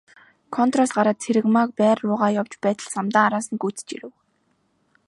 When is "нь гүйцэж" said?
3.51-3.89